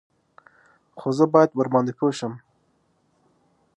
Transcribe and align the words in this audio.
_خو 0.99 1.07
زه 1.17 1.25
بايد 1.33 1.51
ورباندې 1.55 1.93
پوه 1.99 2.11
شم. 2.17 2.33